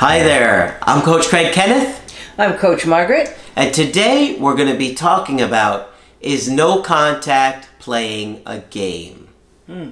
Hi 0.00 0.22
there, 0.22 0.78
I'm 0.82 1.00
Coach 1.00 1.28
Craig 1.28 1.54
Kenneth. 1.54 2.14
I'm 2.36 2.58
Coach 2.58 2.84
Margaret. 2.84 3.34
And 3.56 3.72
today 3.72 4.36
we're 4.38 4.54
going 4.54 4.70
to 4.70 4.76
be 4.76 4.94
talking 4.94 5.40
about 5.40 5.90
is 6.20 6.50
no 6.50 6.82
contact 6.82 7.70
playing 7.78 8.42
a 8.44 8.58
game? 8.58 9.28
Hmm. 9.64 9.88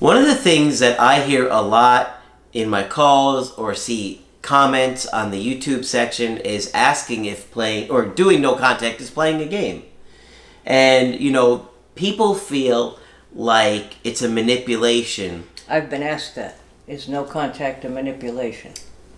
One 0.00 0.16
of 0.16 0.26
the 0.26 0.34
things 0.34 0.80
that 0.80 0.98
I 0.98 1.20
hear 1.20 1.46
a 1.46 1.60
lot 1.60 2.20
in 2.52 2.68
my 2.68 2.82
calls 2.82 3.52
or 3.52 3.76
see 3.76 4.24
comments 4.42 5.06
on 5.06 5.30
the 5.30 5.38
YouTube 5.38 5.84
section 5.84 6.38
is 6.38 6.72
asking 6.74 7.26
if 7.26 7.52
playing 7.52 7.88
or 7.92 8.06
doing 8.06 8.40
no 8.40 8.56
contact 8.56 9.00
is 9.00 9.08
playing 9.08 9.40
a 9.40 9.46
game. 9.46 9.84
And, 10.66 11.20
you 11.20 11.30
know, 11.30 11.68
people 11.94 12.34
feel 12.34 12.98
like 13.32 13.98
it's 14.02 14.20
a 14.20 14.28
manipulation. 14.28 15.46
I've 15.68 15.88
been 15.88 16.02
asked 16.02 16.34
that. 16.34 16.57
Is 16.88 17.08
no 17.08 17.22
contact 17.24 17.84
a 17.84 17.88
manipulation? 17.88 18.72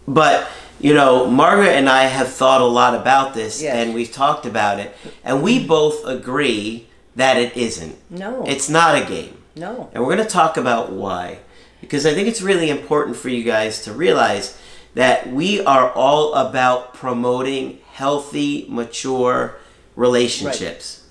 But, 0.09 0.49
you 0.81 0.93
know, 0.93 1.27
Margaret 1.31 1.69
and 1.71 1.89
I 1.89 2.05
have 2.05 2.29
thought 2.29 2.61
a 2.61 2.65
lot 2.67 2.95
about 2.95 3.33
this 3.35 3.63
Yes. 3.63 3.75
and 3.77 3.95
we've 3.95 4.11
talked 4.11 4.45
about 4.45 4.81
it. 4.81 4.95
And 5.25 5.43
we 5.43 5.65
both 5.65 6.05
agree 6.05 6.89
that 7.15 7.37
it 7.37 7.57
isn't. 7.57 7.97
No. 8.11 8.45
It's 8.47 8.69
not 8.69 9.01
a 9.01 9.05
game. 9.07 9.37
no. 9.57 9.89
And 9.93 10.03
we're 10.05 10.15
going 10.17 10.27
to 10.27 10.33
talk 10.33 10.57
about 10.57 10.91
why. 10.93 11.39
Because 11.81 12.07
I 12.07 12.13
think 12.15 12.29
it's 12.29 12.41
really 12.43 12.71
important 12.71 13.17
for 13.17 13.29
you 13.29 13.43
guys 13.45 13.83
to 13.85 13.93
realize 13.93 14.59
that 14.95 15.31
we 15.33 15.61
are 15.65 15.91
all 15.93 16.35
about 16.35 16.95
promoting 16.95 17.79
healthy, 17.93 18.67
mature 18.69 19.57
relationships. 19.97 21.03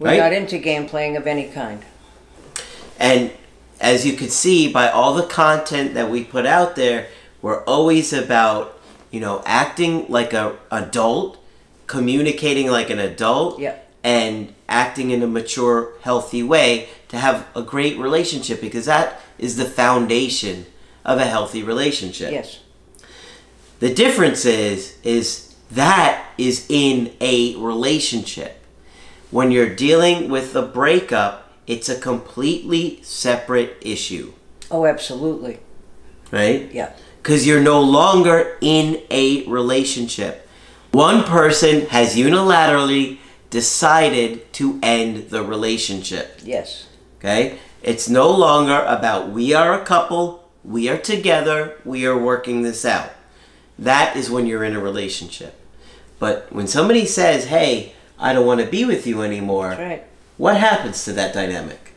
We're 0.00 0.08
Right. 0.22 0.30
not 0.30 0.32
into 0.32 0.58
game 0.58 0.86
playing 0.88 1.16
of 1.16 1.26
any 1.26 1.44
kind. 1.48 1.82
And 2.98 3.30
as 3.80 4.04
you 4.06 4.14
could 4.14 4.32
see 4.32 4.70
by 4.72 4.88
all 4.88 5.14
the 5.14 5.22
content 5.26 5.94
that 5.94 6.10
we 6.10 6.24
put 6.24 6.46
out 6.46 6.76
there, 6.76 7.08
we're 7.42 7.62
always 7.64 8.12
about, 8.12 8.78
you 9.10 9.20
know, 9.20 9.42
acting 9.46 10.06
like 10.08 10.32
a 10.32 10.56
adult, 10.70 11.38
communicating 11.86 12.70
like 12.70 12.90
an 12.90 12.98
adult, 12.98 13.58
Yep. 13.60 13.90
and 14.04 14.54
acting 14.68 15.10
in 15.10 15.22
a 15.22 15.26
mature, 15.26 15.92
healthy 16.02 16.42
way 16.42 16.88
to 17.08 17.16
have 17.18 17.46
a 17.54 17.62
great 17.62 17.98
relationship 17.98 18.60
because 18.60 18.84
that 18.86 19.20
is 19.38 19.56
the 19.56 19.64
foundation 19.64 20.66
of 21.04 21.18
a 21.18 21.24
healthy 21.24 21.62
relationship. 21.62 22.32
Yes. 22.32 22.58
The 23.80 23.94
difference 23.94 24.44
is 24.44 24.96
is 25.04 25.54
that 25.70 26.24
is 26.36 26.66
in 26.68 27.12
a 27.20 27.54
relationship. 27.56 28.62
When 29.30 29.50
you're 29.50 29.74
dealing 29.74 30.28
with 30.30 30.56
a 30.56 30.62
breakup, 30.62 31.47
it's 31.68 31.88
a 31.88 31.94
completely 32.00 32.98
separate 33.02 33.76
issue, 33.82 34.32
Oh, 34.70 34.86
absolutely. 34.86 35.60
right? 36.32 36.68
Yeah. 36.72 36.90
Cuz 37.22 37.46
you're 37.46 37.60
no 37.60 37.80
longer 37.80 38.56
in 38.60 39.00
a 39.10 39.44
relationship. 39.46 40.48
One 40.92 41.22
person 41.24 41.86
has 41.86 42.16
unilaterally 42.16 43.18
decided 43.50 44.50
to 44.54 44.78
end 44.82 45.28
the 45.30 45.42
relationship. 45.42 46.40
Yes. 46.42 46.86
Okay? 47.18 47.58
It's 47.82 48.08
no 48.08 48.30
longer 48.30 48.82
about 48.86 49.30
we 49.30 49.52
are 49.54 49.72
a 49.80 49.84
couple, 49.84 50.48
we 50.64 50.88
are 50.88 50.96
together, 50.98 51.74
we 51.84 52.06
are 52.06 52.16
working 52.16 52.62
this 52.62 52.84
out. 52.84 53.10
That 53.78 54.16
is 54.16 54.30
when 54.30 54.46
you're 54.46 54.64
in 54.64 54.74
a 54.74 54.80
relationship. 54.80 55.54
But 56.18 56.50
when 56.50 56.66
somebody 56.66 57.06
says, 57.06 57.44
hey, 57.46 57.92
I 58.18 58.32
don't 58.32 58.46
want 58.46 58.60
to 58.60 58.66
be 58.66 58.84
with 58.84 59.06
you 59.06 59.22
anymore, 59.22 59.68
That's 59.70 59.80
right. 59.80 60.04
What 60.38 60.56
happens 60.56 61.04
to 61.04 61.12
that 61.12 61.34
dynamic? 61.34 61.92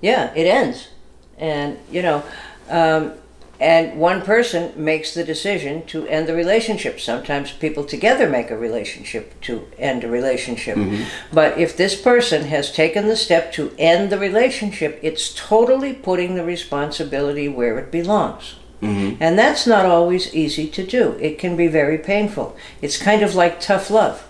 Yeah, 0.00 0.32
it 0.34 0.46
ends. 0.46 0.88
And, 1.36 1.78
you 1.90 2.02
know, 2.02 2.22
um, 2.68 3.14
and 3.60 3.98
one 3.98 4.22
person 4.22 4.72
makes 4.76 5.14
the 5.14 5.24
decision 5.24 5.84
to 5.86 6.06
end 6.06 6.28
the 6.28 6.34
relationship. 6.34 7.00
Sometimes 7.00 7.50
people 7.50 7.84
together 7.84 8.28
make 8.28 8.52
a 8.52 8.56
relationship 8.56 9.40
to 9.42 9.66
end 9.76 10.04
a 10.04 10.08
relationship. 10.08 10.76
But 11.32 11.58
if 11.58 11.76
this 11.76 12.00
person 12.00 12.44
has 12.44 12.70
taken 12.70 13.08
the 13.08 13.16
step 13.16 13.52
to 13.54 13.72
end 13.76 14.10
the 14.10 14.18
relationship, 14.18 15.00
it's 15.02 15.34
totally 15.34 15.92
putting 15.92 16.36
the 16.36 16.44
responsibility 16.44 17.48
where 17.48 17.78
it 17.80 17.90
belongs. 17.90 18.54
And 19.20 19.36
that's 19.36 19.66
not 19.66 19.84
always 19.84 20.32
easy 20.32 20.68
to 20.68 20.86
do. 20.86 21.18
It 21.20 21.36
can 21.40 21.56
be 21.56 21.66
very 21.66 21.98
painful. 21.98 22.56
It's 22.80 22.96
kind 22.96 23.22
of 23.22 23.34
like 23.34 23.60
tough 23.60 23.90
love. 23.90 24.24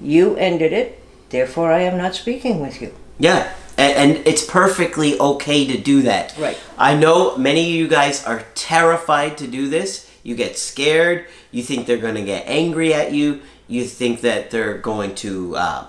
You 0.00 0.34
ended 0.34 0.72
it, 0.72 1.00
therefore 1.32 1.72
I 1.72 1.80
am 1.80 1.98
not 1.98 2.14
speaking 2.14 2.60
with 2.60 2.80
you. 2.80 2.94
Yeah, 3.18 3.52
and, 3.76 4.16
and 4.16 4.26
it's 4.26 4.44
perfectly 4.44 5.18
okay 5.18 5.66
to 5.66 5.78
do 5.78 6.02
that. 6.02 6.36
Right. 6.38 6.58
I 6.78 6.94
know 6.96 7.36
many 7.36 7.62
of 7.62 7.74
you 7.74 7.88
guys 7.88 8.24
are 8.24 8.44
terrified 8.54 9.38
to 9.38 9.46
do 9.48 9.68
this. 9.68 10.08
You 10.22 10.36
get 10.36 10.56
scared. 10.56 11.26
You 11.50 11.62
think 11.62 11.86
they're 11.86 11.96
going 11.96 12.14
to 12.14 12.24
get 12.24 12.44
angry 12.46 12.94
at 12.94 13.12
you. 13.12 13.42
You 13.66 13.84
think 13.84 14.20
that 14.20 14.50
they're 14.50 14.78
going 14.78 15.14
to 15.16 15.56
uh, 15.56 15.86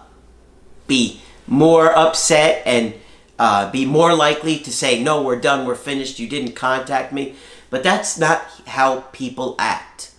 be 0.87 1.21
more 1.45 1.95
upset 1.97 2.63
and 2.65 2.95
uh, 3.37 3.69
be 3.71 3.85
more 3.85 4.15
likely 4.15 4.57
to 4.59 4.71
say, 4.71 5.03
No, 5.03 5.21
we're 5.21 5.39
done, 5.39 5.65
we're 5.65 5.75
finished, 5.75 6.19
you 6.19 6.29
didn't 6.29 6.53
contact 6.53 7.11
me. 7.11 7.35
But 7.69 7.83
that's 7.83 8.17
not 8.17 8.43
how 8.67 9.01
people 9.11 9.55
act. 9.59 10.11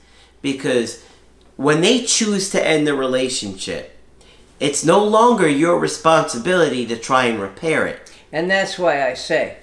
Because 0.42 1.04
when 1.56 1.80
they 1.80 2.04
choose 2.04 2.50
to 2.50 2.66
end 2.66 2.86
the 2.86 2.94
relationship, 2.94 3.93
it's 4.60 4.84
no 4.84 5.02
longer 5.04 5.48
your 5.48 5.78
responsibility 5.78 6.86
to 6.86 6.96
try 6.96 7.26
and 7.26 7.40
repair 7.40 7.86
it. 7.86 8.12
And 8.32 8.50
that's 8.50 8.78
why 8.78 9.06
I 9.06 9.14
say 9.14 9.58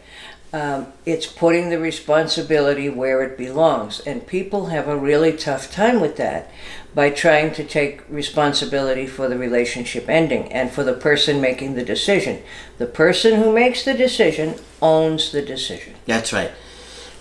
um, 0.54 0.88
it's 1.06 1.28
putting 1.28 1.70
the 1.70 1.80
responsibility 1.80 2.90
where 2.90 3.24
it 3.24 3.38
belongs. 3.38 4.00
And 4.02 4.28
people 4.28 4.68
have 4.68 4.88
a 4.88 4.98
really 4.98 5.34
tough 5.34 5.72
time 5.72 6.02
with 6.02 6.18
that 6.18 6.52
by 6.94 7.10
trying 7.10 7.54
to 7.54 7.64
take 7.64 8.02
responsibility 8.10 9.08
for 9.08 9.30
the 9.30 9.38
relationship 9.38 10.10
ending 10.10 10.52
and 10.52 10.70
for 10.70 10.84
the 10.84 10.94
person 10.94 11.40
making 11.40 11.76
the 11.76 11.86
decision. 11.86 12.44
The 12.78 12.86
person 12.86 13.42
who 13.42 13.54
makes 13.54 13.86
the 13.86 13.94
decision 13.94 14.56
owns 14.82 15.32
the 15.32 15.42
decision. 15.42 15.94
That's 16.06 16.34
right. 16.34 16.52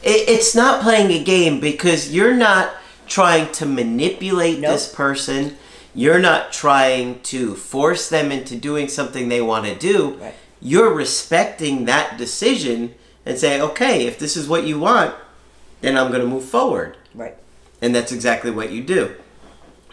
It, 0.03 0.28
it's 0.28 0.54
not 0.56 0.82
playing 0.82 1.12
a 1.12 1.22
game 1.22 1.60
because 1.60 2.12
you're 2.12 2.36
not 2.36 2.75
trying 3.06 3.53
to 3.53 3.66
manipulate 3.66 4.59
Nope. 4.59 4.72
this 4.72 4.92
person. 4.92 5.56
You're 5.94 6.20
not 6.20 6.52
trying 6.52 7.20
to 7.22 7.54
force 7.54 8.08
them 8.08 8.30
into 8.30 8.56
doing 8.56 8.88
something 8.88 9.28
they 9.28 9.40
want 9.40 9.66
to 9.66 9.74
do. 9.74 10.14
Right. 10.14 10.34
You're 10.60 10.92
respecting 10.92 11.86
that 11.86 12.16
decision 12.18 12.94
and 13.26 13.38
saying, 13.38 13.62
okay, 13.62 14.06
if 14.06 14.18
this 14.18 14.36
is 14.36 14.48
what 14.48 14.64
you 14.64 14.78
want, 14.78 15.14
then 15.80 15.96
I'm 15.96 16.08
going 16.08 16.20
to 16.20 16.26
move 16.26 16.44
forward. 16.44 16.96
Right. 17.14 17.36
And 17.82 17.94
that's 17.94 18.12
exactly 18.12 18.50
what 18.50 18.70
you 18.70 18.82
do. 18.82 19.16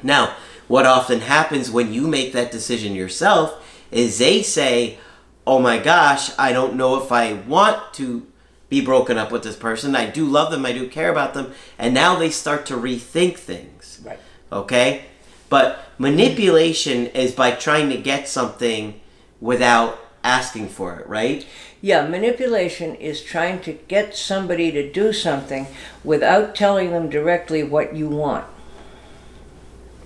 Now, 0.03 0.36
what 0.68 0.86
often 0.86 1.22
happens 1.22 1.72
when 1.72 1.94
you 1.94 2.07
make 2.07 2.34
that 2.34 2.52
decision 2.52 2.94
yourself 2.94 3.63
is 3.91 4.19
they 4.19 4.41
say, 4.41 4.97
Oh 5.46 5.59
my 5.59 5.78
gosh, 5.78 6.38
I 6.38 6.51
don't 6.51 6.75
know 6.75 7.01
if 7.01 7.10
I 7.10 7.33
want 7.33 7.94
to 7.94 8.27
be 8.68 8.81
broken 8.81 9.18
up 9.18 9.31
with 9.31 9.44
this 9.44 9.56
person. 9.56 9.95
I 9.95 10.10
do 10.10 10.25
love 10.25 10.51
them, 10.51 10.66
I 10.66 10.74
do 10.74 10.89
care 10.89 11.10
about 11.10 11.33
them. 11.33 11.54
And 11.80 11.94
now 11.94 12.18
they 12.18 12.30
start 12.30 12.66
to 12.66 12.75
rethink 12.75 13.38
things. 13.38 14.01
Right. 14.04 14.19
Okay? 14.51 15.06
But 15.50 15.80
manipulation 15.98 17.08
is 17.08 17.34
by 17.34 17.52
trying 17.52 17.90
to 17.90 17.98
get 17.98 18.28
something 18.28 19.00
without 19.40 20.00
asking 20.24 20.70
for 20.70 21.00
it, 21.00 21.08
right? 21.08 21.46
Yeah, 21.82 22.08
manipulation 22.08 22.96
is 22.96 23.22
trying 23.22 23.60
to 23.62 23.74
get 23.74 24.16
somebody 24.16 24.72
to 24.72 24.92
do 24.92 25.14
something 25.14 25.68
without 26.04 26.56
telling 26.56 26.92
them 26.92 27.10
directly 27.10 27.64
what 27.64 27.96
you 27.96 28.10
want. 28.10 28.46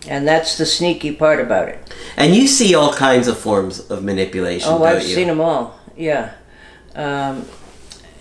And 0.07 0.27
that's 0.27 0.57
the 0.57 0.65
sneaky 0.65 1.13
part 1.13 1.39
about 1.39 1.69
it. 1.69 1.93
And 2.17 2.35
you 2.35 2.47
see 2.47 2.75
all 2.75 2.93
kinds 2.93 3.27
of 3.27 3.37
forms 3.37 3.79
of 3.79 4.03
manipulation. 4.03 4.69
Oh, 4.69 4.83
I've 4.83 5.03
you? 5.03 5.15
seen 5.15 5.27
them 5.27 5.39
all. 5.39 5.79
Yeah, 5.95 6.33
um, 6.95 7.45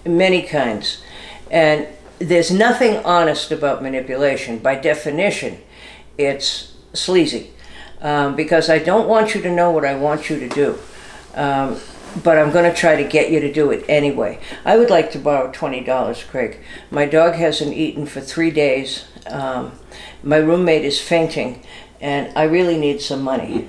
many 0.04 0.42
kinds, 0.42 1.02
and 1.50 1.86
there's 2.18 2.50
nothing 2.50 2.98
honest 3.04 3.50
about 3.50 3.82
manipulation. 3.82 4.58
By 4.58 4.74
definition, 4.74 5.58
it's 6.18 6.69
sleazy, 6.92 7.52
um, 8.00 8.36
because 8.36 8.68
I 8.68 8.78
don't 8.78 9.08
want 9.08 9.34
you 9.34 9.42
to 9.42 9.50
know 9.50 9.70
what 9.70 9.84
I 9.84 9.94
want 9.94 10.30
you 10.30 10.38
to 10.40 10.48
do. 10.48 10.78
Um, 11.34 11.78
but 12.24 12.38
I'm 12.38 12.50
going 12.50 12.68
to 12.68 12.76
try 12.76 13.00
to 13.00 13.08
get 13.08 13.30
you 13.30 13.38
to 13.40 13.52
do 13.52 13.70
it 13.70 13.84
anyway. 13.88 14.40
I 14.64 14.76
would 14.76 14.90
like 14.90 15.12
to 15.12 15.18
borrow 15.18 15.52
twenty 15.52 15.80
dollars, 15.80 16.24
Craig. 16.24 16.58
My 16.90 17.06
dog 17.06 17.34
hasn't 17.34 17.72
eaten 17.72 18.04
for 18.06 18.20
three 18.20 18.50
days. 18.50 19.04
Um, 19.26 19.72
my 20.22 20.38
roommate 20.38 20.84
is 20.84 21.00
fainting, 21.00 21.62
and 22.00 22.36
I 22.36 22.44
really 22.44 22.78
need 22.78 23.00
some 23.00 23.22
money. 23.22 23.68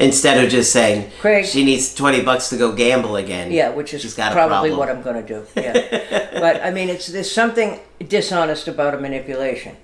Instead 0.00 0.42
of 0.42 0.50
just 0.50 0.72
saying, 0.72 1.10
Craig. 1.20 1.44
she 1.44 1.64
needs 1.64 1.94
20 1.94 2.22
bucks 2.22 2.48
to 2.50 2.56
go 2.56 2.72
gamble 2.72 3.16
again. 3.16 3.52
Yeah, 3.52 3.70
which 3.70 3.94
is 3.94 4.14
probably 4.14 4.72
what 4.72 4.88
I'm 4.88 5.02
going 5.02 5.24
to 5.24 5.26
do. 5.26 5.46
Yeah, 5.56 6.40
but 6.40 6.62
I 6.62 6.70
mean, 6.70 6.88
it's 6.88 7.06
there's 7.06 7.30
something 7.30 7.80
dishonest 8.08 8.68
about 8.68 8.94
a 8.94 8.98
manipulation. 8.98 9.76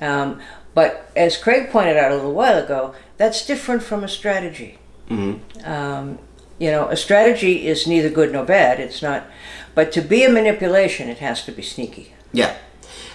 Um, 0.00 0.40
but 0.74 1.10
as 1.14 1.36
Craig 1.36 1.70
pointed 1.70 1.96
out 1.96 2.12
a 2.12 2.16
little 2.16 2.32
while 2.32 2.62
ago, 2.62 2.94
that's 3.18 3.46
different 3.46 3.82
from 3.82 4.02
a 4.04 4.08
strategy. 4.08 4.78
Mm-hmm. 5.08 5.70
Um, 5.70 6.18
you 6.58 6.70
know, 6.70 6.88
a 6.88 6.96
strategy 6.96 7.66
is 7.66 7.86
neither 7.86 8.08
good 8.08 8.32
nor 8.32 8.44
bad. 8.44 8.80
It's 8.80 9.02
not, 9.02 9.26
but 9.74 9.92
to 9.92 10.00
be 10.00 10.24
a 10.24 10.30
manipulation, 10.30 11.08
it 11.08 11.18
has 11.18 11.44
to 11.44 11.52
be 11.52 11.62
sneaky. 11.62 12.14
Yeah. 12.32 12.56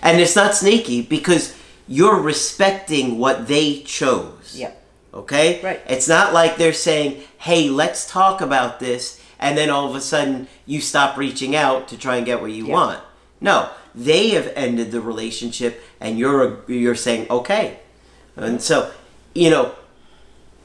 And 0.01 0.19
it's 0.19 0.35
not 0.35 0.53
sneaky 0.53 1.01
because 1.01 1.57
you're 1.87 2.19
respecting 2.21 3.17
what 3.17 3.47
they 3.47 3.81
chose. 3.81 4.55
Yeah. 4.55 4.71
Okay? 5.17 5.59
Right. 5.61 5.81
It's 5.89 6.07
not 6.07 6.33
like 6.33 6.57
they're 6.57 6.73
saying, 6.73 7.23
hey, 7.39 7.69
let's 7.69 8.09
talk 8.09 8.39
about 8.39 8.79
this, 8.79 9.19
and 9.39 9.57
then 9.57 9.69
all 9.69 9.89
of 9.89 9.95
a 9.95 10.01
sudden 10.01 10.47
you 10.65 10.79
stop 10.79 11.17
reaching 11.17 11.55
out 11.55 11.87
to 11.89 11.97
try 11.97 12.17
and 12.17 12.25
get 12.25 12.39
what 12.41 12.51
you 12.51 12.67
Yeah. 12.67 12.73
want. 12.73 12.99
No, 13.41 13.69
they 13.93 14.29
have 14.29 14.51
ended 14.55 14.91
the 14.91 15.01
relationship, 15.01 15.83
and 15.99 16.17
you're 16.19 16.59
you're 16.67 16.95
saying 16.95 17.27
okay, 17.29 17.79
and 18.35 18.61
so 18.61 18.91
you 19.33 19.49
know 19.49 19.73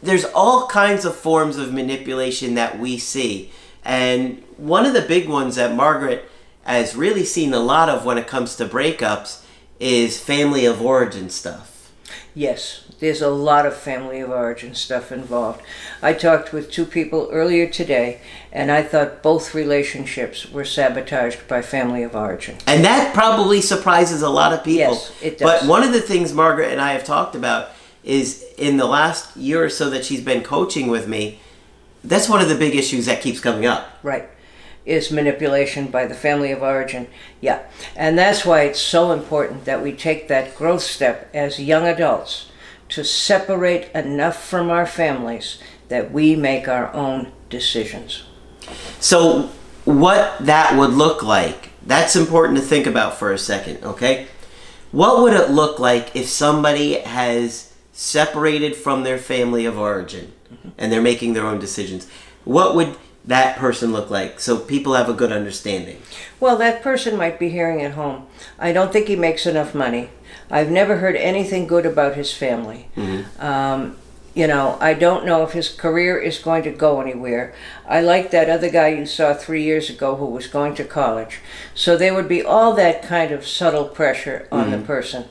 there's 0.02 0.24
all 0.26 0.66
kinds 0.68 1.04
of 1.04 1.16
forms 1.16 1.56
of 1.56 1.72
manipulation 1.72 2.54
that 2.54 2.78
we 2.78 2.98
see, 2.98 3.50
and 3.84 4.42
one 4.56 4.84
of 4.86 4.92
the 4.94 5.02
big 5.02 5.28
ones 5.28 5.56
that 5.56 5.74
Margaret 5.74 6.28
has 6.64 6.94
really 6.94 7.24
seen 7.24 7.52
a 7.52 7.58
lot 7.58 7.88
of 7.88 8.04
when 8.04 8.18
it 8.18 8.26
comes 8.26 8.56
to 8.56 8.64
breakups 8.66 9.42
is 9.80 10.18
family 10.20 10.64
of 10.64 10.80
origin 10.80 11.28
stuff. 11.28 11.90
Yes, 12.34 12.81
there's 13.02 13.20
a 13.20 13.28
lot 13.28 13.66
of 13.66 13.76
family 13.76 14.20
of 14.20 14.30
origin 14.30 14.76
stuff 14.76 15.10
involved. 15.10 15.60
I 16.00 16.12
talked 16.12 16.52
with 16.52 16.70
two 16.70 16.84
people 16.84 17.28
earlier 17.32 17.66
today, 17.66 18.20
and 18.52 18.70
I 18.70 18.84
thought 18.84 19.24
both 19.24 19.56
relationships 19.56 20.48
were 20.48 20.64
sabotaged 20.64 21.48
by 21.48 21.62
family 21.62 22.04
of 22.04 22.14
origin. 22.14 22.58
And 22.64 22.84
that 22.84 23.12
probably 23.12 23.60
surprises 23.60 24.22
a 24.22 24.28
lot 24.30 24.52
of 24.52 24.62
people. 24.62 24.94
Yes, 24.94 25.12
it 25.20 25.38
does. 25.38 25.62
But 25.62 25.68
one 25.68 25.82
of 25.82 25.92
the 25.92 26.00
things 26.00 26.32
Margaret 26.32 26.70
and 26.70 26.80
I 26.80 26.92
have 26.92 27.02
talked 27.02 27.34
about 27.34 27.70
is 28.04 28.46
in 28.56 28.76
the 28.76 28.86
last 28.86 29.36
year 29.36 29.64
or 29.64 29.68
so 29.68 29.90
that 29.90 30.04
she's 30.04 30.22
been 30.22 30.44
coaching 30.44 30.86
with 30.86 31.08
me, 31.08 31.40
that's 32.04 32.28
one 32.28 32.40
of 32.40 32.48
the 32.48 32.54
big 32.54 32.76
issues 32.76 33.06
that 33.06 33.20
keeps 33.20 33.40
coming 33.40 33.66
up. 33.66 33.98
Right. 34.04 34.28
Is 34.86 35.10
manipulation 35.10 35.88
by 35.88 36.06
the 36.06 36.14
family 36.14 36.52
of 36.52 36.62
origin. 36.62 37.08
Yeah. 37.40 37.62
And 37.96 38.16
that's 38.16 38.46
why 38.46 38.62
it's 38.62 38.80
so 38.80 39.10
important 39.10 39.64
that 39.64 39.82
we 39.82 39.92
take 39.92 40.28
that 40.28 40.54
growth 40.54 40.82
step 40.82 41.28
as 41.34 41.58
young 41.58 41.84
adults 41.84 42.46
to 42.92 43.04
separate 43.04 43.90
enough 43.92 44.42
from 44.42 44.70
our 44.70 44.86
families 44.86 45.58
that 45.88 46.12
we 46.12 46.36
make 46.36 46.68
our 46.68 46.92
own 46.94 47.32
decisions. 47.48 48.24
So, 49.00 49.50
what 49.84 50.36
that 50.40 50.76
would 50.78 50.90
look 50.90 51.22
like, 51.22 51.70
that's 51.86 52.16
important 52.16 52.58
to 52.58 52.64
think 52.64 52.86
about 52.86 53.16
for 53.16 53.32
a 53.32 53.38
second, 53.38 53.82
okay? 53.82 54.28
What 54.92 55.22
would 55.22 55.32
it 55.32 55.50
look 55.50 55.78
like 55.78 56.14
if 56.14 56.28
somebody 56.28 56.98
has 57.00 57.72
separated 57.92 58.76
from 58.76 59.02
their 59.02 59.18
family 59.18 59.64
of 59.64 59.78
origin 59.78 60.32
and 60.76 60.92
they're 60.92 61.00
making 61.00 61.32
their 61.32 61.46
own 61.46 61.58
decisions? 61.58 62.06
What 62.44 62.74
would 62.74 62.96
that 63.24 63.56
person 63.56 63.92
look 63.92 64.10
like 64.10 64.40
so 64.40 64.58
people 64.58 64.94
have 64.94 65.08
a 65.08 65.14
good 65.14 65.32
understanding? 65.32 66.02
Well, 66.40 66.56
that 66.56 66.82
person 66.82 67.16
might 67.16 67.38
be 67.38 67.48
hearing 67.48 67.82
at 67.82 67.92
home. 67.92 68.26
I 68.58 68.72
don't 68.72 68.92
think 68.92 69.06
he 69.06 69.16
makes 69.16 69.46
enough 69.46 69.74
money. 69.74 70.10
I've 70.50 70.70
never 70.70 70.98
heard 70.98 71.16
anything 71.16 71.66
good 71.66 71.86
about 71.86 72.14
his 72.14 72.32
family. 72.32 72.88
Um, 73.38 73.96
you 74.34 74.46
know, 74.46 74.78
I 74.80 74.94
don't 74.94 75.26
know 75.26 75.42
if 75.42 75.52
his 75.52 75.68
career 75.68 76.18
is 76.18 76.38
going 76.38 76.62
to 76.62 76.70
go 76.70 77.00
anywhere. 77.00 77.54
I 77.86 78.00
like 78.00 78.30
that 78.30 78.48
other 78.48 78.70
guy 78.70 78.88
you 78.88 79.04
saw 79.04 79.34
three 79.34 79.62
years 79.62 79.90
ago 79.90 80.16
who 80.16 80.26
was 80.26 80.46
going 80.46 80.74
to 80.76 80.84
college. 80.84 81.40
So 81.74 81.96
there 81.96 82.14
would 82.14 82.28
be 82.28 82.42
all 82.42 82.74
that 82.74 83.02
kind 83.02 83.30
of 83.30 83.46
subtle 83.46 83.84
pressure 83.84 84.48
on 84.50 84.70
the 84.70 84.78
person. 84.78 85.26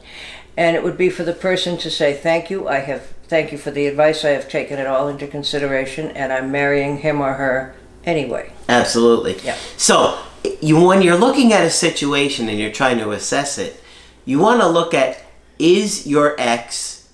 And 0.55 0.75
it 0.75 0.83
would 0.83 0.97
be 0.97 1.09
for 1.09 1.23
the 1.23 1.33
person 1.33 1.77
to 1.77 1.89
say, 1.89 2.13
Thank 2.13 2.49
you, 2.49 2.67
I 2.67 2.79
have 2.79 3.13
thank 3.31 3.53
you 3.53 3.57
for 3.57 3.71
the 3.71 3.87
advice, 3.87 4.25
I 4.25 4.31
have 4.31 4.49
taken 4.49 4.77
it 4.77 4.85
all 4.85 5.07
into 5.07 5.25
consideration, 5.25 6.09
and 6.09 6.33
I'm 6.33 6.51
marrying 6.51 6.97
him 6.97 7.21
or 7.21 7.33
her 7.35 7.73
anyway. 8.03 8.51
Absolutely. 8.67 9.37
Yeah. 9.41 9.55
So, 9.77 10.21
you 10.59 10.83
when 10.83 11.01
you're 11.01 11.17
looking 11.17 11.53
at 11.53 11.63
a 11.63 11.69
situation 11.69 12.49
and 12.49 12.59
you're 12.59 12.73
trying 12.73 12.97
to 12.97 13.11
assess 13.11 13.57
it, 13.57 13.80
you 14.25 14.39
want 14.39 14.61
to 14.61 14.67
look 14.67 14.93
at 14.93 15.23
is 15.59 16.07
your 16.07 16.35
ex 16.39 17.09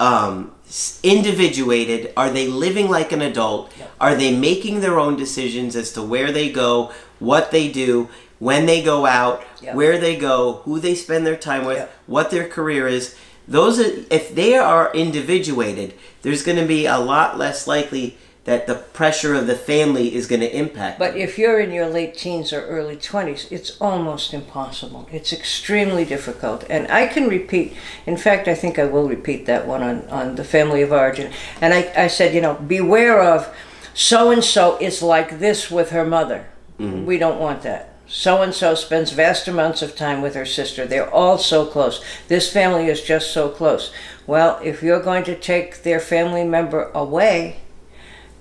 um, 0.00 0.54
individuated? 1.02 2.12
Are 2.16 2.30
they 2.30 2.48
living 2.48 2.88
like 2.88 3.12
an 3.12 3.22
adult? 3.22 3.72
Are 4.00 4.14
they 4.14 4.36
making 4.36 4.80
their 4.80 4.98
own 4.98 5.16
decisions 5.16 5.76
as 5.76 5.92
to 5.92 6.02
where 6.02 6.32
they 6.32 6.50
go, 6.50 6.92
what 7.18 7.50
they 7.50 7.70
do, 7.70 8.08
when 8.38 8.66
they 8.66 8.82
go 8.82 9.06
out, 9.06 9.44
where 9.72 9.98
they 9.98 10.16
go, 10.16 10.54
who 10.64 10.80
they 10.80 10.94
spend 10.94 11.26
their 11.26 11.36
time 11.36 11.64
with, 11.64 11.88
what 12.06 12.30
their 12.30 12.48
career 12.48 12.88
is? 12.88 13.16
Those 13.46 13.78
are, 13.78 14.04
if 14.10 14.34
they 14.34 14.56
are 14.56 14.92
individuated, 14.94 15.94
there's 16.22 16.42
going 16.42 16.58
to 16.58 16.66
be 16.66 16.86
a 16.86 16.98
lot 16.98 17.38
less 17.38 17.66
likely 17.66 18.16
that 18.44 18.66
the 18.66 18.74
pressure 18.74 19.34
of 19.34 19.46
the 19.46 19.56
family 19.56 20.14
is 20.14 20.26
going 20.26 20.40
to 20.40 20.56
impact. 20.56 20.98
But 20.98 21.16
if 21.16 21.38
you're 21.38 21.60
in 21.60 21.72
your 21.72 21.88
late 21.88 22.14
teens 22.14 22.52
or 22.52 22.66
early 22.66 22.96
20s, 22.96 23.50
it's 23.50 23.80
almost 23.80 24.34
impossible. 24.34 25.08
It's 25.10 25.32
extremely 25.32 26.04
difficult. 26.04 26.64
And 26.68 26.90
I 26.90 27.06
can 27.06 27.28
repeat, 27.28 27.74
in 28.04 28.18
fact, 28.18 28.46
I 28.46 28.54
think 28.54 28.78
I 28.78 28.84
will 28.84 29.08
repeat 29.08 29.46
that 29.46 29.66
one 29.66 29.82
on, 29.82 30.06
on 30.08 30.34
the 30.34 30.44
family 30.44 30.82
of 30.82 30.92
origin. 30.92 31.32
And 31.60 31.72
I, 31.72 31.92
I 31.96 32.06
said, 32.06 32.34
you 32.34 32.42
know, 32.42 32.54
beware 32.54 33.22
of 33.22 33.54
so 33.94 34.30
and 34.30 34.44
so 34.44 34.76
is 34.78 35.02
like 35.02 35.38
this 35.38 35.70
with 35.70 35.90
her 35.90 36.04
mother. 36.04 36.46
Mm-hmm. 36.78 37.06
We 37.06 37.16
don't 37.16 37.40
want 37.40 37.62
that. 37.62 37.94
So 38.06 38.42
and 38.42 38.52
so 38.52 38.74
spends 38.74 39.12
vast 39.12 39.48
amounts 39.48 39.80
of 39.80 39.96
time 39.96 40.20
with 40.20 40.34
her 40.34 40.44
sister. 40.44 40.84
They're 40.84 41.10
all 41.10 41.38
so 41.38 41.64
close. 41.64 42.04
This 42.28 42.52
family 42.52 42.88
is 42.88 43.02
just 43.02 43.32
so 43.32 43.48
close. 43.48 43.90
Well, 44.26 44.60
if 44.62 44.82
you're 44.82 45.02
going 45.02 45.24
to 45.24 45.38
take 45.38 45.82
their 45.82 46.00
family 46.00 46.44
member 46.44 46.90
away, 46.94 47.60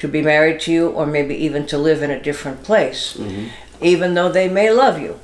to 0.03 0.07
be 0.09 0.21
married 0.21 0.59
to 0.59 0.69
you 0.69 0.89
or 0.89 1.05
maybe 1.05 1.33
even 1.33 1.65
to 1.65 1.77
live 1.77 2.03
in 2.03 2.11
a 2.11 2.21
different 2.21 2.61
place, 2.61 3.17
even 3.81 4.13
though 4.15 4.29
they 4.29 4.49
may 4.49 4.69
love 4.69 4.99
you. 4.99 5.17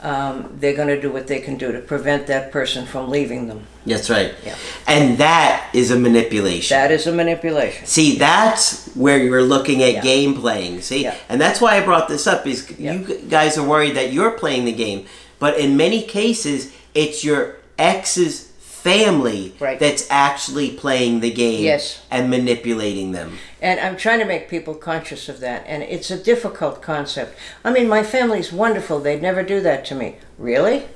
Um, 0.00 0.56
they're 0.60 0.74
going 0.76 0.88
to 0.88 1.00
do 1.00 1.10
what 1.12 1.26
they 1.26 1.40
can 1.40 1.56
do 1.58 1.70
to 1.72 1.80
prevent 1.80 2.26
that 2.28 2.50
person 2.52 2.86
from 2.86 3.08
leaving 3.10 3.46
them. 3.48 3.66
That's 3.86 4.08
right. 4.10 4.32
Yeah. 4.44 4.56
And 4.86 5.18
that 5.18 5.70
is 5.74 5.90
a 5.90 5.98
manipulation. 5.98 6.76
That 6.76 6.90
is 6.92 7.06
a 7.08 7.12
manipulation. 7.12 7.84
See, 7.86 8.16
that's 8.16 8.88
where 8.94 9.18
you're 9.18 9.42
looking 9.42 9.82
at 9.82 9.94
Yeah. 9.94 10.00
game 10.02 10.34
playing. 10.34 10.80
See, 10.82 11.02
Yeah. 11.02 11.14
and 11.28 11.40
that's 11.40 11.60
why 11.60 11.76
I 11.76 11.80
brought 11.80 12.08
this 12.08 12.26
up. 12.28 12.46
Is 12.46 12.68
Yeah. 12.78 12.92
you 12.94 13.20
guys 13.28 13.58
are 13.58 13.66
worried 13.66 13.94
that 13.96 14.12
you're 14.12 14.32
playing 14.32 14.64
the 14.66 14.72
game, 14.72 15.06
but 15.40 15.56
in 15.58 15.76
many 15.76 16.02
cases, 16.02 16.70
it's 16.94 17.22
your 17.24 17.56
ex's 17.78 18.51
family 18.82 19.54
Right. 19.60 19.78
that's 19.78 20.06
actually 20.10 20.70
playing 20.70 21.20
the 21.20 21.30
game 21.30 21.62
Yes. 21.64 22.00
and 22.10 22.28
manipulating 22.28 23.12
them. 23.12 23.38
And 23.60 23.78
I'm 23.78 23.96
trying 23.96 24.18
to 24.18 24.24
make 24.24 24.48
people 24.48 24.74
conscious 24.74 25.28
of 25.28 25.38
that. 25.40 25.62
And 25.68 25.84
it's 25.84 26.10
a 26.10 26.16
difficult 26.16 26.82
concept. 26.82 27.38
I 27.64 27.72
mean, 27.72 27.88
my 27.88 28.02
family's 28.02 28.52
wonderful. 28.52 28.98
They'd 28.98 29.22
never 29.22 29.44
do 29.44 29.60
that 29.60 29.84
to 29.86 29.94
me. 29.94 30.16
Really? 30.36 30.86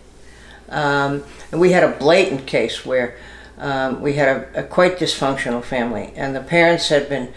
Um, 0.69 1.23
and 1.52 1.61
we 1.61 1.71
had 1.71 1.85
a 1.85 1.93
blatant 1.97 2.47
case 2.47 2.85
where 2.85 3.14
um, 3.59 4.02
we 4.02 4.14
had 4.14 4.28
a, 4.55 4.61
a 4.61 4.62
quite 4.64 4.99
dysfunctional 4.99 5.62
family, 5.62 6.12
and 6.16 6.35
the 6.35 6.40
parents 6.40 6.88
had 6.88 7.09
been 7.09 7.33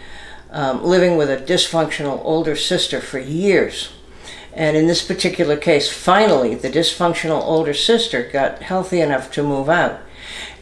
um, 0.50 0.82
living 0.84 1.16
with 1.16 1.30
a 1.30 1.36
dysfunctional 1.36 2.20
older 2.24 2.56
sister 2.56 3.00
for 3.00 3.20
years. 3.20 3.90
And 4.52 4.76
in 4.76 4.88
this 4.88 5.06
particular 5.06 5.56
case, 5.56 5.88
finally, 5.92 6.56
the 6.56 6.68
dysfunctional 6.68 7.40
older 7.40 7.72
sister 7.72 8.28
got 8.32 8.62
healthy 8.62 9.00
enough 9.00 9.30
to 9.32 9.44
move 9.44 9.68
out. 9.68 10.00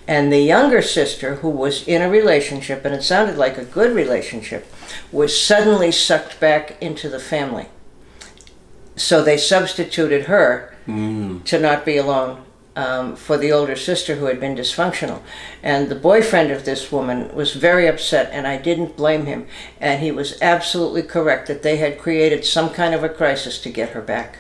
And 0.09 0.33
the 0.33 0.41
younger 0.41 0.81
sister, 0.81 1.37
who 1.37 1.51
was 1.51 1.87
in 1.87 2.01
a 2.01 2.09
relationship, 2.09 2.87
and 2.87 2.95
it 2.95 3.03
sounded 3.03 3.37
like 3.37 3.59
a 3.59 3.65
good 3.65 3.95
relationship, 3.95 4.67
was 5.13 5.39
suddenly 5.39 5.93
sucked 5.93 6.41
back 6.41 6.81
into 6.81 7.11
the 7.11 7.21
family. 7.21 7.67
So 8.97 9.23
they 9.23 9.37
substituted 9.37 10.25
her 10.25 10.75
to 11.45 11.59
not 11.61 11.85
be 11.85 11.99
alone 11.99 12.43
um, 12.75 13.17
for 13.17 13.37
the 13.37 13.53
older 13.53 13.77
sister 13.77 14.15
who 14.15 14.25
had 14.25 14.41
been 14.41 14.57
dysfunctional. 14.57 15.21
And 15.63 15.91
the 15.91 15.95
boyfriend 15.95 16.53
of 16.53 16.65
this 16.65 16.91
woman 16.91 17.35
was 17.35 17.55
very 17.55 17.87
upset, 17.87 18.31
and 18.33 18.47
I 18.47 18.57
didn't 18.57 18.97
blame 18.97 19.27
him. 19.27 19.47
And 19.79 20.01
he 20.01 20.11
was 20.11 20.41
absolutely 20.41 21.03
correct 21.03 21.49
that 21.49 21.63
they 21.63 21.77
had 21.77 21.99
created 21.99 22.47
some 22.47 22.71
kind 22.71 22.95
of 22.95 23.05
a 23.05 23.11
crisis 23.11 23.61
to 23.61 23.71
get 23.71 23.91
her 23.91 24.01
back. 24.01 24.39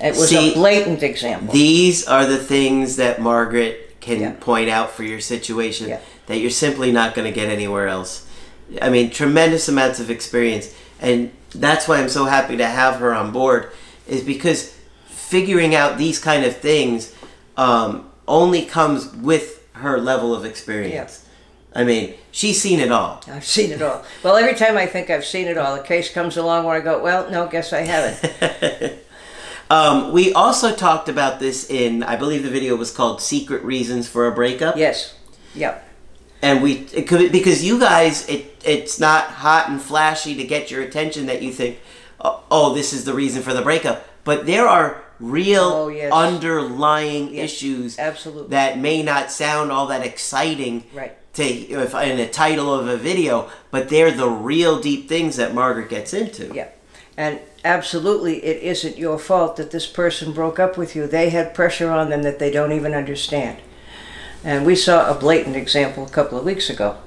It 0.00 0.10
was 0.16 0.28
See, 0.28 0.50
a 0.50 0.54
blatant 0.54 1.02
example. 1.02 1.54
These 1.54 2.06
are 2.06 2.26
the 2.26 2.36
things 2.36 2.96
that 2.96 3.20
Margaret 3.22 3.93
can 4.04 4.20
Yeah. 4.20 4.32
point 4.38 4.68
out 4.68 4.90
for 4.92 5.02
your 5.02 5.20
situation 5.20 5.88
Yeah. 5.88 5.98
that 6.26 6.36
you're 6.38 6.50
simply 6.50 6.92
not 6.92 7.14
going 7.14 7.26
to 7.26 7.34
get 7.40 7.48
anywhere 7.48 7.88
else. 7.88 8.22
I 8.82 8.88
mean, 8.90 9.10
tremendous 9.10 9.68
amounts 9.68 9.98
of 10.00 10.10
experience. 10.10 10.68
and 11.00 11.30
that's 11.54 11.86
why 11.88 11.98
I'm 11.98 12.08
so 12.08 12.24
happy 12.24 12.56
to 12.56 12.66
have 12.66 12.96
her 12.96 13.12
on 13.14 13.30
board, 13.30 13.70
is 14.08 14.22
because 14.22 14.72
figuring 15.06 15.74
out 15.74 15.98
these 15.98 16.18
kind 16.18 16.44
of 16.44 16.56
things 16.56 17.12
um, 17.56 18.08
only 18.26 18.62
comes 18.64 19.12
with 19.14 19.62
her 19.74 19.98
level 20.00 20.34
of 20.34 20.44
experience. 20.44 21.24
I 21.74 21.82
mean, 21.84 22.14
she's 22.30 22.60
seen 22.60 22.80
it 22.80 22.90
all. 22.92 23.20
I've 23.30 23.44
seen 23.44 23.70
it 23.72 23.82
all. 23.82 24.04
Well, 24.22 24.36
every 24.36 24.54
time 24.54 24.76
I 24.76 24.86
think 24.86 25.10
I've 25.10 25.24
seen 25.24 25.46
it 25.48 25.58
all, 25.58 25.74
a 25.74 25.82
case 25.82 26.10
comes 26.10 26.36
along 26.36 26.64
where 26.64 26.76
I 26.76 26.80
go, 26.80 27.02
well, 27.02 27.28
no, 27.30 27.46
guess 27.48 27.72
I 27.72 27.80
haven't. 27.80 28.94
Um, 29.74 30.12
we 30.12 30.32
also 30.32 30.74
talked 30.74 31.08
about 31.08 31.40
this 31.40 31.68
in, 31.70 32.02
I 32.02 32.16
believe 32.16 32.42
the 32.42 32.50
video 32.50 32.76
was 32.76 32.90
called 32.90 33.20
"Secret 33.20 33.62
Reasons 33.64 34.08
for 34.08 34.26
a 34.26 34.32
Breakup." 34.32 34.76
yes. 34.76 35.14
Yep. 35.54 35.88
and 36.42 36.62
we 36.62 36.72
it 36.92 37.06
could 37.06 37.30
because 37.30 37.62
you 37.64 37.78
guys 37.78 38.28
it 38.28 38.60
it's 38.64 38.98
not 38.98 39.22
hot 39.44 39.68
and 39.68 39.80
flashy 39.80 40.34
to 40.34 40.44
get 40.44 40.68
your 40.70 40.82
attention 40.82 41.26
that 41.26 41.42
you 41.42 41.52
think 41.52 41.78
oh, 42.20 42.42
oh 42.50 42.74
this 42.74 42.92
is 42.92 43.04
the 43.04 43.14
reason 43.14 43.40
for 43.40 43.54
the 43.54 43.62
breakup 43.62 44.04
but 44.24 44.46
there 44.46 44.66
are 44.66 45.04
real 45.20 45.62
Oh, 45.62 45.88
yes. 45.88 46.12
underlying 46.12 47.32
Yes, 47.32 47.44
issues 47.52 47.98
absolutely. 48.00 48.50
that 48.50 48.78
may 48.80 49.00
not 49.04 49.30
sound 49.30 49.70
all 49.70 49.86
that 49.86 50.04
exciting 50.04 50.84
Right. 50.92 51.14
to 51.34 51.44
if 51.44 51.94
in 51.94 52.18
a 52.18 52.28
title 52.28 52.74
of 52.74 52.88
a 52.88 52.96
video 52.96 53.48
but 53.70 53.88
they're 53.88 54.10
the 54.10 54.28
real 54.28 54.80
deep 54.80 55.08
things 55.08 55.36
that 55.36 55.54
Margaret 55.54 55.88
gets 55.88 56.12
into 56.12 56.52
Yeah. 56.52 56.66
And 57.16 57.38
absolutely, 57.64 58.44
it 58.44 58.62
isn't 58.62 58.98
your 58.98 59.18
fault 59.18 59.56
that 59.56 59.70
this 59.70 59.86
person 59.86 60.32
broke 60.32 60.58
up 60.58 60.76
with 60.76 60.96
you. 60.96 61.06
They 61.06 61.30
had 61.30 61.54
pressure 61.54 61.90
on 61.90 62.10
them 62.10 62.22
that 62.22 62.38
they 62.38 62.50
don't 62.50 62.72
even 62.72 62.92
understand. 62.94 63.58
And 64.42 64.66
we 64.66 64.76
saw 64.76 65.10
a 65.10 65.18
blatant 65.18 65.56
example 65.56 66.04
a 66.04 66.10
couple 66.10 66.38
of 66.38 66.44
weeks 66.44 66.68
ago 66.68 66.98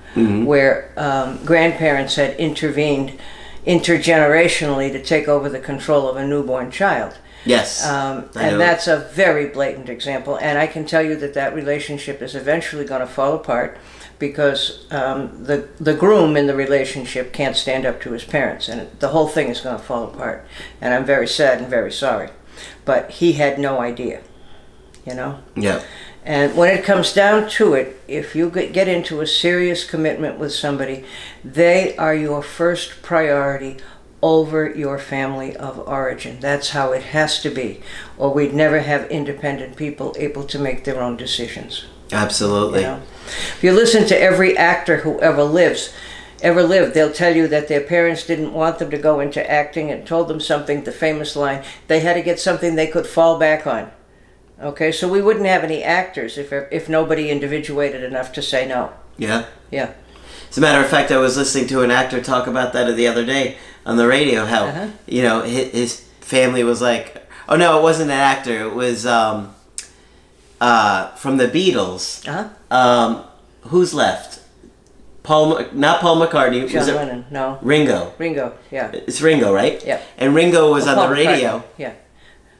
where 0.46 0.92
um, 0.98 1.44
grandparents 1.46 2.16
had 2.16 2.36
intervened 2.38 3.20
intergenerationally 3.68 4.92
to 4.92 5.04
take 5.04 5.28
over 5.28 5.50
the 5.50 5.60
control 5.60 6.10
of 6.10 6.16
a 6.16 6.26
newborn 6.26 6.72
child. 6.72 7.18
yes 7.46 7.86
Um, 7.86 8.30
and 8.36 8.60
that's 8.60 8.88
a 8.88 9.10
very 9.14 9.48
blatant 9.48 9.90
example. 9.90 10.38
And 10.38 10.58
I 10.58 10.66
can 10.66 10.86
tell 10.86 11.04
you 11.04 11.16
that 11.18 11.34
that 11.36 11.54
relationship 11.54 12.22
is 12.22 12.34
eventually 12.34 12.86
going 12.86 13.02
to 13.02 13.08
fall 13.08 13.36
apart 13.36 13.78
because 14.20 14.86
um, 14.92 15.44
the 15.44 15.68
the 15.80 15.94
groom 15.94 16.36
in 16.36 16.48
the 16.48 16.56
relationship 16.56 17.34
can't 17.34 17.56
stand 17.56 17.86
up 17.86 18.02
to 18.02 18.12
his 18.12 18.24
parents, 18.24 18.70
and 18.70 18.90
the 19.00 19.10
whole 19.10 19.28
thing 19.28 19.50
is 19.50 19.62
going 19.62 19.78
to 19.78 19.84
fall 19.84 20.06
apart. 20.06 20.46
And 20.82 20.94
I'm 20.94 21.06
very 21.06 21.28
sad 21.28 21.60
and 21.60 21.70
very 21.70 21.92
sorry, 21.92 22.30
but 22.86 23.12
he 23.12 23.34
had 23.34 23.60
no 23.60 23.80
idea, 23.80 24.22
you 25.06 25.14
know. 25.14 25.40
yeah 25.56 25.82
And 26.26 26.58
when 26.58 26.76
it 26.78 26.84
comes 26.84 27.14
down 27.14 27.50
to 27.52 27.74
it, 27.74 28.02
if 28.08 28.36
you 28.36 28.50
get 28.50 28.74
get 28.74 28.88
into 28.88 29.22
a 29.22 29.28
serious 29.28 29.90
commitment 29.90 30.40
with 30.40 30.52
somebody, 30.52 31.06
they 31.44 31.96
are 31.98 32.16
your 32.16 32.44
first 32.44 33.02
priority 33.02 33.78
over 34.22 34.70
your 34.70 34.98
family 34.98 35.56
of 35.56 35.80
origin. 35.88 36.40
That's 36.40 36.72
how 36.72 36.92
it 36.92 37.04
has 37.04 37.40
to 37.44 37.50
be, 37.50 37.82
or 38.18 38.34
we'd 38.34 38.54
never 38.54 38.80
have 38.80 39.10
independent 39.12 39.78
people 39.78 40.16
able 40.18 40.44
to 40.46 40.60
make 40.60 40.84
their 40.84 41.02
own 41.02 41.18
decisions. 41.18 41.86
Absolutely 42.12 42.82
You 42.82 42.88
know? 42.88 43.02
If 43.28 43.64
you 43.64 43.74
listen 43.74 44.06
to 44.08 44.20
every 44.22 44.58
actor 44.58 44.98
who 44.98 45.20
ever 45.20 45.44
lives, 45.44 45.94
ever 46.42 46.64
lived, 46.64 46.94
they'll 46.94 47.12
tell 47.12 47.36
you 47.36 47.48
that 47.50 47.68
their 47.68 47.82
parents 47.82 48.26
didn't 48.26 48.54
want 48.54 48.80
them 48.80 48.90
to 48.92 48.98
go 48.98 49.20
into 49.20 49.52
acting 49.52 49.92
and 49.92 50.08
told 50.08 50.28
them 50.30 50.40
something, 50.40 50.84
the 50.84 50.92
famous 50.94 51.36
line, 51.36 51.64
they 51.88 52.00
had 52.00 52.14
to 52.14 52.22
get 52.22 52.40
something 52.40 52.76
they 52.76 52.88
could 52.88 53.06
fall 53.06 53.38
back 53.38 53.68
on. 53.68 53.92
Okay, 54.62 54.92
so 54.92 55.08
we 55.10 55.22
wouldn't 55.22 55.46
have 55.46 55.64
any 55.64 55.84
actors 55.84 56.38
if 56.38 56.52
if 56.72 56.90
nobody 56.90 57.30
individuated 57.30 58.02
enough 58.04 58.32
to 58.34 58.42
say 58.42 58.68
no. 58.68 58.92
yeah 59.18 59.46
Yeah. 59.72 59.92
As 60.50 60.58
a 60.58 60.62
matter 60.62 60.82
of 60.82 60.90
fact, 60.90 61.12
I 61.12 61.18
was 61.18 61.36
listening 61.38 61.68
to 61.68 61.82
an 61.84 61.92
actor 61.92 62.22
talk 62.22 62.48
about 62.48 62.72
that 62.74 62.96
the 62.96 63.08
other 63.08 63.26
day 63.26 63.58
on 63.86 63.98
the 63.98 64.08
radio. 64.08 64.46
How 64.46 64.66
Uh-huh. 64.68 64.88
you 65.06 65.22
know 65.22 65.42
his, 65.42 65.72
his 65.72 66.02
family 66.22 66.64
was 66.64 66.82
like, 66.82 67.28
oh 67.50 67.56
no, 67.58 67.78
it 67.78 67.84
wasn't 67.84 68.10
an 68.12 68.18
actor. 68.18 68.62
It 68.62 68.74
was 68.74 69.06
um, 69.06 69.54
uh, 70.62 71.10
from 71.16 71.38
the 71.38 71.48
Beatles. 71.48 72.28
Uh-huh. 72.28 72.50
Um, 72.76 73.24
who's 73.62 73.94
left? 73.94 74.42
Paul, 75.24 75.66
not 75.74 76.00
Paul 76.00 76.26
McCartney. 76.26 76.70
John 76.70 76.88
Lennon, 76.88 77.26
no. 77.30 77.60
Ringo? 77.62 78.14
Ringo, 78.18 78.54
yeah. 78.72 78.92
It's 78.94 79.22
Ringo, 79.22 79.54
right? 79.54 79.84
Yeah. 79.86 80.02
And 80.18 80.34
Ringo 80.34 80.72
was 80.72 80.88
Oh, 80.88 80.92
on 80.92 80.96
Paul 80.96 81.08
the 81.10 81.14
radio. 81.16 81.60
McCartney, 81.60 81.64
Yeah. 81.78 81.94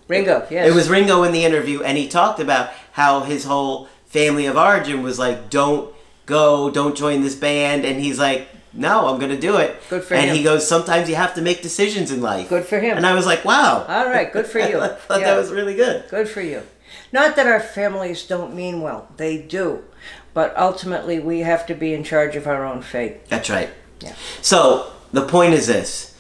Ringo, 0.10 0.48
yes. 0.50 0.70
It 0.70 0.74
was 0.76 0.90
Ringo 0.90 1.24
in 1.24 1.32
the 1.32 1.44
interview, 1.46 1.82
and 1.82 1.98
he 1.98 2.08
talked 2.08 2.40
about 2.40 2.70
how 2.94 3.22
his 3.22 3.44
whole 3.46 3.88
family 4.06 4.46
of 4.46 4.56
origin 4.58 5.02
was 5.02 5.18
like, 5.20 5.50
"Don't 5.50 5.94
go, 6.26 6.70
don't 6.70 6.96
join 6.96 7.22
this 7.22 7.36
band," 7.36 7.84
and 7.86 8.00
he's 8.02 8.18
like, 8.18 8.48
"No, 8.74 9.08
I'm 9.10 9.18
going 9.20 9.32
to 9.32 9.40
do 9.40 9.58
it." 9.58 9.76
Good 9.90 10.04
for 10.06 10.14
and 10.14 10.24
him. 10.24 10.30
And 10.30 10.38
he 10.38 10.44
goes, 10.46 10.66
"Sometimes 10.66 11.10
you 11.10 11.16
have 11.16 11.34
to 11.36 11.42
make 11.42 11.62
decisions 11.62 12.10
in 12.10 12.22
life." 12.22 12.48
Good 12.48 12.66
for 12.66 12.80
him. 12.80 12.96
And 12.96 13.06
I 13.06 13.14
was 13.16 13.26
like, 13.26 13.44
"Wow." 13.44 13.86
All 13.88 14.08
right, 14.08 14.32
good 14.32 14.46
for 14.48 14.60
you. 14.70 14.80
I 14.80 14.88
thought 14.90 15.20
Yeah. 15.20 15.32
that 15.32 15.38
was 15.38 15.52
really 15.52 15.76
good. 15.76 16.06
Good 16.10 16.30
for 16.30 16.40
you. 16.42 16.64
Not 17.12 17.36
that 17.36 17.48
our 17.48 17.60
families 17.60 18.24
don't 18.24 18.56
mean 18.56 18.82
well, 18.82 19.08
they 19.18 19.38
do. 19.38 19.84
But 20.34 20.56
ultimately, 20.58 21.20
we 21.20 21.40
have 21.40 21.66
to 21.68 21.74
be 21.74 21.94
in 21.94 22.04
charge 22.04 22.36
of 22.36 22.48
our 22.48 22.64
own 22.64 22.82
fate. 22.82 23.28
That's 23.28 23.50
right. 23.50 23.70
Yeah. 24.02 24.16
So 24.42 24.92
the 25.12 25.26
point 25.26 25.54
is 25.54 25.68
this: 25.68 26.16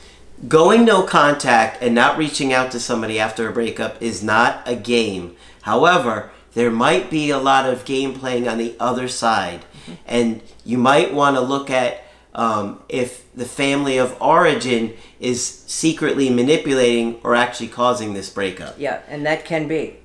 going 0.47 0.85
no 0.85 1.03
contact 1.03 1.81
and 1.81 1.93
not 1.93 2.17
reaching 2.17 2.51
out 2.51 2.71
to 2.71 2.79
somebody 2.79 3.19
after 3.19 3.47
a 3.47 3.53
breakup 3.53 4.01
is 4.01 4.23
not 4.23 4.61
a 4.65 4.75
game. 4.75 5.35
However, 5.61 6.31
there 6.53 6.71
might 6.71 7.11
be 7.11 7.29
a 7.29 7.37
lot 7.37 7.69
of 7.69 7.85
game 7.85 8.15
playing 8.15 8.47
on 8.47 8.57
the 8.57 8.75
other 8.79 9.07
side, 9.07 9.65
and 10.07 10.41
you 10.65 10.79
might 10.79 11.13
want 11.13 11.35
to 11.35 11.41
look 11.41 11.69
at 11.69 12.03
um, 12.33 12.81
if 12.89 13.31
the 13.35 13.45
family 13.45 13.97
of 13.97 14.19
origin 14.21 14.93
is 15.19 15.43
secretly 15.45 16.29
manipulating 16.29 17.19
or 17.23 17.35
actually 17.35 17.67
causing 17.67 18.13
this 18.13 18.29
breakup. 18.29 18.79
Yeah, 18.79 19.01
and 19.07 19.25
that 19.25 19.45
can 19.45 19.67
be. 19.67 19.97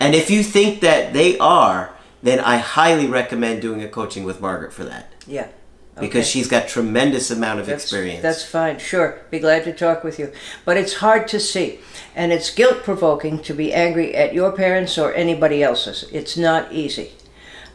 And 0.00 0.14
if 0.14 0.30
you 0.30 0.42
think 0.42 0.80
that 0.80 1.12
they 1.12 1.36
are, 1.38 1.92
then 2.22 2.40
I 2.40 2.56
highly 2.56 3.06
recommend 3.06 3.60
doing 3.62 3.82
a 3.82 3.88
coaching 3.88 4.24
with 4.24 4.40
Margaret 4.40 4.72
for 4.72 4.84
that 4.84 5.12
Yeah. 5.26 5.48
because 5.98 6.26
she's 6.26 6.48
got 6.48 6.66
tremendous 6.68 7.30
amount 7.30 7.60
of 7.60 7.66
That's- 7.66 7.82
experience. 7.84 8.22
That's 8.22 8.42
fine, 8.42 8.78
sure. 8.78 9.18
Be 9.30 9.38
glad 9.38 9.64
to 9.64 9.72
talk 9.72 10.02
with 10.02 10.18
you. 10.18 10.32
But 10.64 10.76
it's 10.78 10.94
hard 10.94 11.28
to 11.28 11.38
see. 11.38 11.80
And 12.16 12.32
it's 12.32 12.50
guilt 12.50 12.82
provoking 12.82 13.38
to 13.40 13.54
be 13.54 13.72
angry 13.74 14.14
at 14.14 14.32
your 14.34 14.50
parents 14.52 14.96
or 14.98 15.12
anybody 15.14 15.62
else's. 15.62 16.06
It's 16.10 16.36
not 16.36 16.72
easy. 16.72 17.12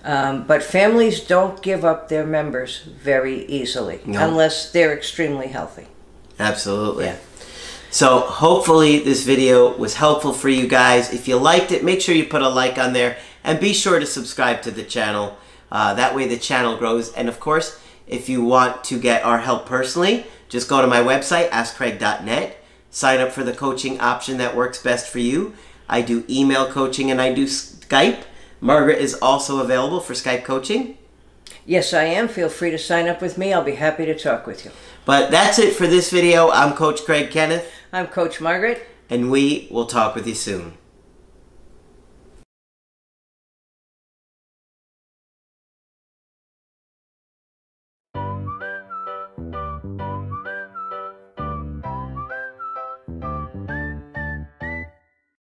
Um, 0.04 0.44
but 0.48 0.62
families 0.62 1.20
don't 1.20 1.62
give 1.64 1.84
up 1.86 2.10
their 2.10 2.26
members 2.26 2.82
very 3.04 3.46
easily 3.46 4.02
No. 4.06 4.28
unless 4.28 4.72
they're 4.72 4.94
extremely 4.94 5.48
healthy. 5.48 5.88
Absolutely. 6.40 7.06
Yeah. 7.06 7.16
So 7.96 8.20
hopefully 8.20 9.00
this 9.00 9.24
video 9.24 9.74
was 9.74 9.94
helpful 9.94 10.34
for 10.34 10.50
you 10.50 10.68
guys. 10.68 11.14
If 11.14 11.30
you 11.30 11.38
liked 11.38 11.72
it, 11.72 11.82
make 11.82 12.02
sure 12.02 12.14
you 12.14 12.26
put 12.26 12.42
a 12.42 12.50
like 12.50 12.78
on 12.78 12.92
there 12.92 13.16
and 13.42 13.58
be 13.58 13.72
sure 13.72 14.02
to 14.02 14.06
subscribe 14.06 14.62
to 14.64 14.72
the 14.72 14.84
channel. 14.84 15.38
Uh, 15.72 15.94
that 15.94 16.14
way 16.14 16.28
the 16.28 16.36
channel 16.36 16.76
grows. 16.76 17.14
And 17.14 17.30
of 17.30 17.40
course, 17.40 17.80
if 18.06 18.28
you 18.28 18.44
want 18.44 18.84
to 18.84 19.00
get 19.00 19.24
our 19.24 19.38
help 19.38 19.66
personally, 19.66 20.26
just 20.50 20.68
go 20.68 20.82
to 20.82 20.88
my 20.88 21.00
website, 21.00 21.48
askcraig.net. 21.52 22.58
Sign 22.92 23.22
up 23.22 23.32
for 23.32 23.46
the 23.46 23.54
coaching 23.54 23.98
option 24.02 24.40
that 24.40 24.58
works 24.58 24.84
best 24.84 25.08
for 25.08 25.20
you. 25.20 25.54
I 25.88 26.02
do 26.02 26.26
email 26.30 26.70
coaching 26.70 27.10
and 27.10 27.22
I 27.22 27.34
do 27.34 27.46
Skype. 27.46 28.24
Margaret 28.60 29.00
is 29.00 29.14
also 29.22 29.62
available 29.62 30.02
for 30.02 30.12
Skype 30.12 30.44
coaching. 30.44 30.98
Yes, 31.66 31.94
I 31.94 32.04
am. 32.04 32.28
Feel 32.28 32.50
free 32.50 32.72
to 32.72 32.78
sign 32.78 33.08
up 33.08 33.22
with 33.22 33.38
me. 33.38 33.52
I'll 33.52 33.64
be 33.64 33.76
happy 33.76 34.06
to 34.06 34.18
talk 34.18 34.46
with 34.46 34.66
you. 34.66 34.72
But 35.06 35.32
that's 35.32 35.60
it 35.60 35.76
for 35.76 35.88
this 35.88 36.12
video. 36.12 36.52
I'm 36.52 36.74
Coach 36.74 37.06
Craig 37.06 37.32
Kenneth, 37.32 37.72
I'm 37.96 38.08
Coach 38.08 38.42
Margaret. 38.42 38.86
and 39.10 39.32
we 39.32 39.70
will 39.72 39.86
talk 39.86 40.16
with 40.16 40.28
you 40.28 40.36
soon. 40.36 40.74